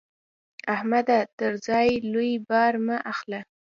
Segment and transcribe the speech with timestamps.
[0.75, 1.19] احمده!
[1.37, 3.39] تر ځان لوی بار مه اخله.